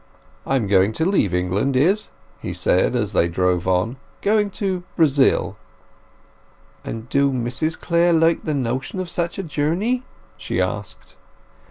[0.47, 2.09] "I am going to leave England, Izz,"
[2.41, 3.97] he said, as they drove on.
[4.23, 5.57] "Going to Brazil."
[6.83, 10.03] "And do Mrs Clare like the notion of such a journey?"
[10.37, 11.17] she asked.